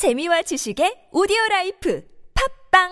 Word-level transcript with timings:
재미와 0.00 0.40
지식의 0.40 1.12
오디오 1.12 1.36
라이프 1.50 2.00
팟빵 2.72 2.88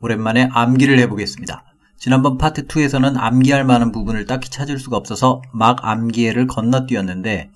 오랜만에 0.00 0.48
암기를 0.50 0.98
해보겠습니다. 0.98 1.62
지난번 1.96 2.38
파트 2.38 2.66
2에서는 2.66 3.14
암기할 3.18 3.62
만한 3.62 3.92
부분을 3.92 4.26
딱히 4.26 4.50
찾을 4.50 4.80
수가 4.80 4.96
없어서 4.96 5.42
막 5.52 5.84
암기해를 5.84 6.48
건너뛰었는데 6.48 7.50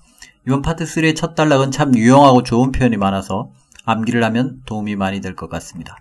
이번 0.47 0.61
파트 0.61 0.85
3의 0.85 1.17
첫 1.17 1.35
단락은 1.35 1.71
참 1.71 1.93
유용하고 1.93 2.43
좋은 2.43 2.71
표현이 2.71 2.95
많아서 2.95 3.51
암기를 3.83 4.23
하면 4.23 4.61
도움이 4.65 4.95
많이 4.95 5.19
될 5.19 5.35
것 5.35 5.49
같습니다. 5.49 5.97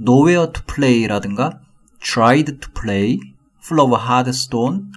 nowhere 0.00 0.50
to 0.54 0.62
play라든가 0.66 1.60
tried 2.00 2.60
to 2.60 2.72
play, 2.72 3.18
full 3.62 3.84
of 3.84 4.02
hard 4.02 4.30
stone, 4.30 4.90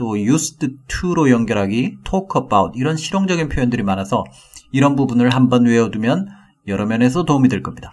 또 0.00 0.18
used 0.18 0.66
to로 0.88 1.30
연결하기, 1.30 1.98
talk 2.04 2.28
about 2.36 2.78
이런 2.78 2.96
실용적인 2.96 3.48
표현들이 3.48 3.82
많아서 3.82 4.24
이런 4.72 4.94
부분을 4.96 5.30
한번 5.30 5.66
외워두면 5.66 6.28
여러 6.66 6.86
면에서 6.86 7.24
도움이 7.24 7.48
될 7.48 7.62
겁니다. 7.62 7.90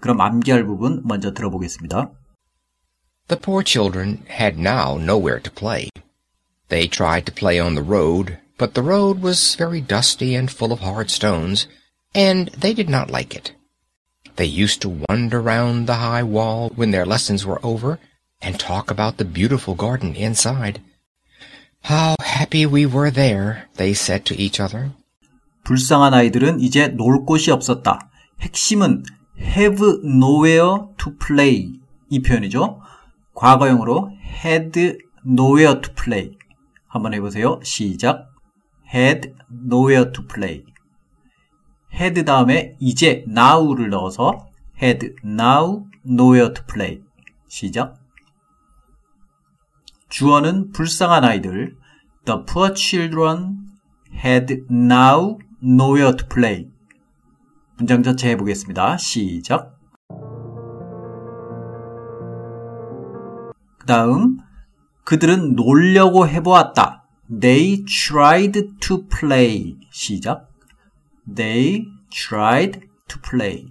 그럼 0.00 0.20
암기할 0.20 0.64
부분 0.64 1.02
먼저 1.04 1.32
들어보겠습니다. 1.32 2.10
The 3.28 3.40
poor 3.40 3.64
children 3.64 4.24
had 4.28 4.58
now 4.58 4.98
nowhere 4.98 5.40
to 5.40 5.50
play. 5.50 5.88
They 6.68 6.88
tried 6.88 7.24
to 7.26 7.34
play 7.34 7.60
on 7.60 7.74
the 7.74 7.84
road, 7.84 8.38
but 8.58 8.74
the 8.74 8.82
road 8.82 9.22
was 9.22 9.56
very 9.56 9.80
dusty 9.80 10.36
and 10.36 10.50
full 10.50 10.72
of 10.72 10.80
hard 10.80 11.10
stones, 11.10 11.66
and 12.14 12.50
they 12.58 12.74
did 12.74 12.90
not 12.90 13.10
like 13.10 13.34
it. 13.34 13.52
They 14.36 14.46
used 14.46 14.80
to 14.82 15.04
wander 15.08 15.40
round 15.40 15.86
the 15.86 16.00
high 16.02 16.22
wall 16.22 16.70
when 16.74 16.90
their 16.90 17.06
lessons 17.06 17.44
were 17.44 17.60
over, 17.62 17.98
and 18.40 18.58
talk 18.58 18.90
about 18.90 19.18
the 19.18 19.24
beautiful 19.24 19.74
garden 19.74 20.14
inside. 20.16 20.80
How 21.83 22.15
happy 22.21 22.65
we 22.65 22.85
were 22.85 23.11
there, 23.11 23.67
they 23.77 23.91
said 23.91 24.25
to 24.25 24.35
each 24.35 24.61
other. 24.61 24.91
불쌍한 25.63 26.13
아이들은 26.13 26.59
이제 26.59 26.87
놀 26.89 27.25
곳이 27.25 27.51
없었다. 27.51 28.09
핵심은 28.41 29.03
have 29.39 29.83
nowhere 30.03 30.87
to 30.97 31.17
play 31.17 31.73
이 32.09 32.21
표현이죠. 32.21 32.79
과거형으로 33.33 34.11
had 34.45 34.97
nowhere 35.25 35.81
to 35.81 35.93
play. 35.93 36.37
한번 36.87 37.13
해보세요. 37.13 37.59
시작. 37.63 38.29
had 38.93 39.33
nowhere 39.51 40.11
to 40.11 40.25
play. 40.25 40.63
had 41.93 42.23
다음에 42.23 42.75
이제 42.79 43.25
now를 43.27 43.89
넣어서 43.89 44.47
had 44.81 45.13
now 45.23 45.83
nowhere 46.05 46.53
to 46.53 46.63
play. 46.65 47.01
시작. 47.47 47.95
주어는 50.09 50.71
불쌍한 50.71 51.23
아이들. 51.23 51.75
The 52.25 52.41
poor 52.45 52.73
children 52.73 53.67
had 54.13 54.65
now 54.69 55.37
nowhere 55.63 56.15
to 56.15 56.27
play. 56.27 56.69
문장 57.77 58.03
전체 58.03 58.29
해보겠습니다. 58.31 58.97
시작. 58.97 59.77
그 63.79 63.85
다음, 63.85 64.37
그들은 65.03 65.55
놀려고 65.55 66.27
해보았다. 66.27 67.03
They 67.39 67.85
tried 67.85 68.77
to 68.79 69.07
play. 69.07 69.77
시작. 69.91 70.49
They 71.33 71.85
tried 72.09 72.81
to 73.07 73.21
play. 73.21 73.65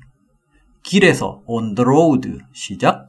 길에서 0.83 1.43
on 1.47 1.75
the 1.75 1.84
road. 1.84 2.39
시작. 2.53 3.09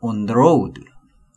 on 0.00 0.26
the 0.26 0.34
road. 0.34 0.95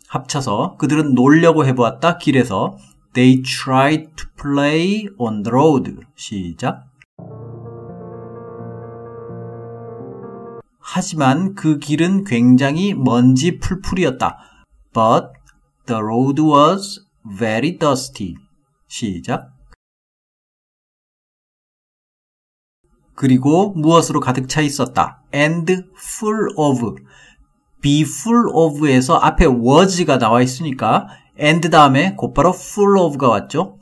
합쳐서 0.09 0.75
그들은 0.77 1.13
놀려고 1.13 1.65
해보았다. 1.65 2.17
길에서 2.17 2.77
They 3.13 3.41
tried 3.41 4.15
to 4.15 4.27
play 4.39 5.07
on 5.17 5.43
the 5.43 5.51
road. 5.51 5.95
시작. 6.15 6.85
하지만 10.79 11.53
그 11.53 11.77
길은 11.77 12.23
굉장히 12.23 12.95
먼지 12.95 13.59
풀풀이었다. 13.59 14.37
But 14.93 15.27
the 15.85 16.01
road 16.01 16.41
was 16.41 17.05
very 17.37 17.77
dusty. 17.77 18.35
시작. 18.87 19.51
그리고 23.13 23.73
무엇으로 23.73 24.19
가득 24.19 24.49
차 24.49 24.61
있었다. 24.61 25.21
And 25.33 25.71
full 25.95 26.53
of. 26.57 26.95
Be 27.81 28.01
full 28.01 28.49
of에서 28.53 29.15
앞에 29.17 29.45
was가 29.45 30.17
나와 30.17 30.41
있으니까 30.41 31.07
and 31.39 31.69
다음에 31.69 32.15
곧바로 32.15 32.49
full 32.49 32.97
of가 32.97 33.29
왔죠. 33.29 33.77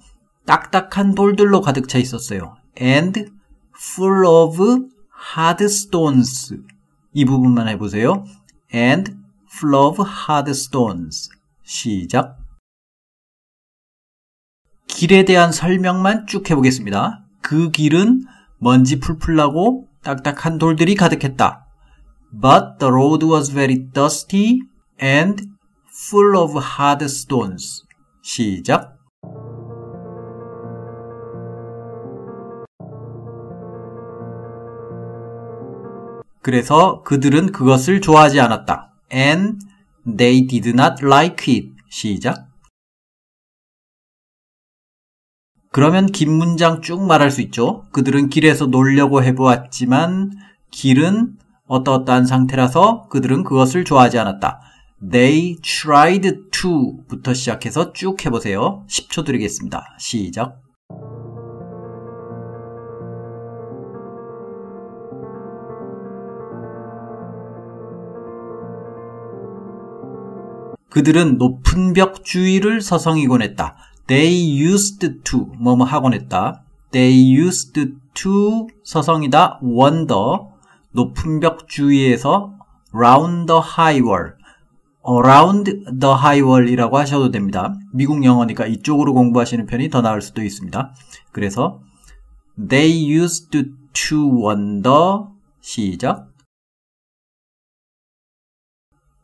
딱딱한 0.45 1.15
돌들로 1.15 1.61
가득 1.61 1.89
차 1.89 1.97
있었어요. 1.97 2.55
and 2.79 3.25
full 3.75 4.25
of 4.25 4.87
hard 5.35 5.63
stones. 5.65 6.57
이 7.13 7.25
부분만 7.25 7.67
해보세요. 7.67 8.23
and 8.73 9.15
full 9.51 9.75
of 9.75 10.01
hard 10.01 10.51
stones. 10.51 11.29
시작. 11.63 12.37
길에 14.87 15.25
대한 15.25 15.51
설명만 15.51 16.27
쭉 16.27 16.49
해보겠습니다. 16.49 17.25
그 17.41 17.71
길은 17.71 18.23
먼지 18.57 18.99
풀풀 18.99 19.35
나고 19.35 19.87
딱딱한 20.03 20.57
돌들이 20.57 20.95
가득했다. 20.95 21.66
But 22.31 22.79
the 22.79 22.91
road 22.91 23.23
was 23.23 23.49
very 23.49 23.77
dusty 23.77 24.61
and 24.99 25.47
full 25.87 26.37
of 26.37 26.55
hard 26.57 27.03
stones. 27.05 27.83
시작. 28.21 28.97
그래서 36.41 37.01
그들은 37.03 37.51
그것을 37.51 38.01
좋아하지 38.01 38.39
않았다. 38.39 38.93
And 39.11 39.59
they 40.05 40.47
did 40.47 40.69
not 40.69 41.03
like 41.03 41.53
it. 41.53 41.71
시작. 41.89 42.47
그러면 45.71 46.07
긴 46.07 46.31
문장 46.31 46.81
쭉 46.81 47.05
말할 47.05 47.31
수 47.31 47.41
있죠. 47.41 47.85
그들은 47.91 48.29
길에서 48.29 48.65
놀려고 48.67 49.23
해보았지만 49.23 50.31
길은 50.71 51.37
어떠어떠한 51.67 52.25
상태라서 52.25 53.07
그들은 53.09 53.43
그것을 53.43 53.85
좋아하지 53.85 54.19
않았다. 54.19 54.59
They 55.11 55.57
tried 55.61 56.49
to 56.51 57.03
부터 57.07 57.33
시작해서 57.33 57.93
쭉 57.93 58.25
해보세요. 58.25 58.83
10초 58.89 59.25
드리겠습니다. 59.25 59.95
시작. 59.99 60.61
그들은 70.89 71.37
높은 71.37 71.93
벽 71.93 72.23
주위를 72.23 72.81
서성이곤 72.81 73.43
했다. 73.43 73.75
They 74.07 74.59
used 74.59 75.21
to 75.23 75.51
뭐뭐 75.59 75.85
하곤 75.85 76.13
했다. 76.13 76.63
They 76.91 77.37
used 77.37 77.73
to 78.15 78.67
서성이다. 78.83 79.59
wonder 79.61 80.39
높은 80.97 81.39
벽 81.39 81.67
주위에서 81.67 82.57
round 82.91 83.45
the 83.45 83.61
high 83.61 84.01
wall 84.01 84.33
around 85.07 85.65
the 85.99 86.15
high 86.15 86.41
wall이라고 86.41 86.97
하셔도 86.97 87.29
됩니다. 87.29 87.75
미국 87.93 88.25
영어니까 88.25 88.65
이쪽으로 88.65 89.13
공부하시는 89.13 89.67
편이 89.67 89.91
더 89.91 90.01
나을 90.01 90.23
수도 90.23 90.41
있습니다. 90.41 90.93
그래서 91.31 91.79
they 92.57 92.91
used 93.07 93.51
to 93.93 94.43
wonder 94.43 95.27
시작 95.61 96.31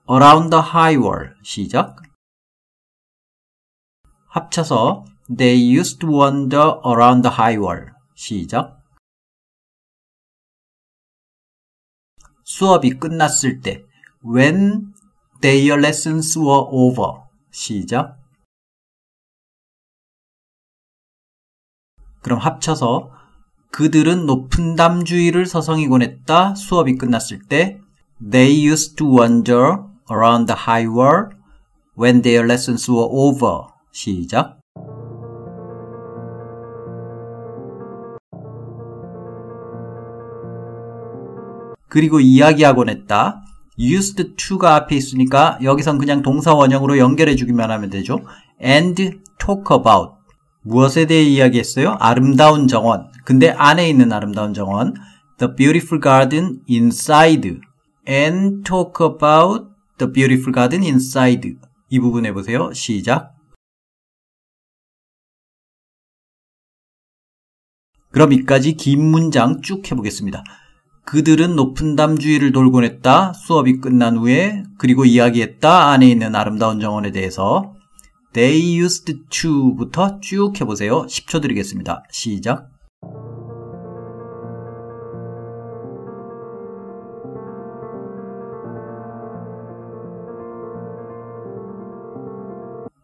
around 0.07 0.51
the 0.51 0.63
high 0.63 0.95
wall 0.95 1.33
시작 1.41 1.95
합쳐서 4.27 5.05
they 5.35 5.75
used 5.75 5.97
to 5.97 6.07
wander 6.07 6.75
around 6.85 7.27
the 7.27 7.35
high 7.35 7.59
wall 7.59 7.87
시작 8.13 8.82
수업이 12.43 12.91
끝났을 12.99 13.61
때 13.61 13.83
when 14.25 14.93
their 15.41 15.77
lessons 15.79 16.37
were 16.37 16.65
over 16.69 17.23
시작 17.51 18.17
그럼 22.21 22.39
합쳐서 22.39 23.11
그들은 23.71 24.25
높은 24.25 24.75
담 24.75 25.03
주위를 25.03 25.45
서성이곤 25.45 26.01
했다 26.01 26.55
수업이 26.55 26.95
끝났을 26.97 27.39
때 27.47 27.79
they 28.31 28.67
used 28.67 28.95
to 28.95 29.07
wander 29.07 29.77
around 30.09 30.47
the 30.47 30.59
high 30.67 30.87
wall 30.87 31.29
when 31.97 32.21
their 32.21 32.45
lessons 32.45 32.89
were 32.89 33.07
over 33.09 33.67
시작 33.91 34.62
그리고 41.93 42.19
이야기하곤 42.19 42.89
했다. 42.89 43.43
used 43.77 44.35
to가 44.35 44.73
앞에 44.73 44.95
있으니까 44.95 45.59
여기선 45.61 45.99
그냥 45.99 46.23
동사 46.23 46.51
원형으로 46.51 46.97
연결해 46.97 47.35
주기만 47.35 47.69
하면 47.69 47.91
되죠. 47.91 48.17
and 48.59 48.95
talk 49.37 49.65
about. 49.77 50.13
무엇에 50.63 51.05
대해 51.05 51.21
이야기했어요? 51.21 51.97
아름다운 51.99 52.67
정원. 52.67 53.11
근데 53.25 53.51
안에 53.51 53.87
있는 53.87 54.11
아름다운 54.11 54.55
정원. 54.55 54.95
The 55.37 55.53
beautiful 55.55 56.01
garden 56.01 56.61
inside. 56.67 57.59
And 58.09 58.63
talk 58.63 58.93
about 59.05 59.67
the 59.99 60.11
beautiful 60.11 60.51
garden 60.51 60.83
inside. 60.83 61.57
이 61.89 61.99
부분 61.99 62.25
해보세요. 62.25 62.73
시작. 62.73 63.35
그럼 68.09 68.33
이까지 68.33 68.73
긴 68.73 69.05
문장 69.11 69.61
쭉 69.61 69.91
해보겠습니다. 69.91 70.43
그들은 71.05 71.55
높은 71.55 71.95
담 71.95 72.17
주위를 72.17 72.51
돌곤 72.51 72.83
했다. 72.83 73.33
수업이 73.33 73.79
끝난 73.79 74.17
후에 74.17 74.63
그리고 74.77 75.05
이야기했다. 75.05 75.91
안에 75.91 76.07
있는 76.07 76.35
아름다운 76.35 76.79
정원에 76.79 77.11
대해서 77.11 77.73
They 78.33 78.79
used 78.79 79.13
to부터 79.29 80.19
쭉 80.21 80.59
해보세요. 80.59 81.05
10초 81.05 81.41
드리겠습니다. 81.41 82.03
시작. 82.09 82.69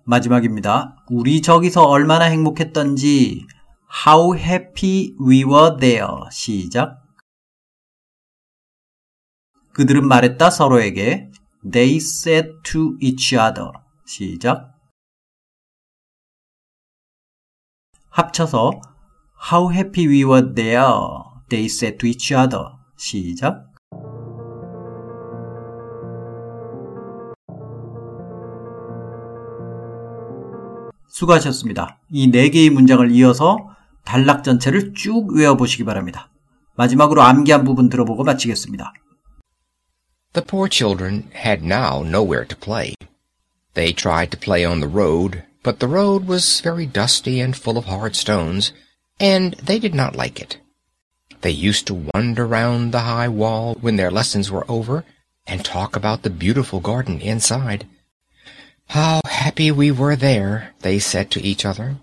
마지막입니다. 0.06 0.96
우리 1.12 1.42
저기서 1.42 1.84
얼마나 1.84 2.26
행복했던지 2.26 3.46
How 4.08 4.36
happy 4.36 5.14
we 5.22 5.44
were 5.44 5.78
there. 5.80 6.08
시작. 6.32 7.09
그들은 9.80 10.10
말했다 10.10 10.50
서로에게 10.50 11.32
They 11.72 11.96
said 11.96 12.50
to 12.64 12.98
each 13.00 13.34
other. 13.34 13.72
시작. 14.06 14.74
합쳐서 18.10 18.72
How 19.50 19.72
happy 19.74 20.06
we 20.06 20.26
were 20.26 20.54
there. 20.54 20.84
They 21.48 21.68
said 21.68 21.98
to 22.00 22.10
each 22.10 22.34
other. 22.34 22.66
시작. 22.98 23.70
수고하셨습니다. 31.08 32.00
이 32.12 32.30
네 32.30 32.50
개의 32.50 32.70
문장을 32.70 33.10
이어서 33.12 33.58
단락 34.04 34.44
전체를 34.44 34.94
쭉 34.94 35.34
외워보시기 35.34 35.86
바랍니다. 35.86 36.30
마지막으로 36.76 37.22
암기한 37.22 37.64
부분 37.64 37.88
들어보고 37.88 38.26
마치겠습니다. 38.26 38.94
The 40.34 40.42
poor 40.44 40.68
children 40.68 41.32
had 41.34 41.64
now 41.64 42.04
nowhere 42.04 42.46
to 42.46 42.56
play. 42.56 42.94
They 43.74 43.92
tried 43.94 44.30
to 44.32 44.38
play 44.38 44.64
on 44.64 44.80
the 44.80 44.88
road, 44.88 45.44
but 45.64 45.80
the 45.80 45.88
road 45.88 46.28
was 46.28 46.62
very 46.62 46.86
dusty 46.86 47.40
and 47.40 47.56
full 47.56 47.78
of 47.78 47.86
hard 47.86 48.16
stones, 48.16 48.72
and 49.20 49.54
they 49.56 49.80
did 49.80 49.96
not 49.96 50.16
like 50.16 50.40
it. 50.40 50.58
They 51.42 51.52
used 51.52 51.88
to 51.88 52.06
wander 52.14 52.46
round 52.46 52.92
the 52.92 53.02
high 53.02 53.28
wall 53.28 53.76
when 53.82 53.96
their 53.96 54.12
lessons 54.12 54.52
were 54.52 54.70
over, 54.70 55.04
and 55.48 55.66
talk 55.66 55.96
about 55.96 56.22
the 56.22 56.30
beautiful 56.30 56.80
garden 56.80 57.20
inside. 57.22 57.88
How 58.90 59.22
happy 59.26 59.72
we 59.72 59.90
were 59.90 60.16
there, 60.16 60.74
they 60.82 61.00
said 61.00 61.32
to 61.32 61.42
each 61.42 61.66
other. 61.66 61.98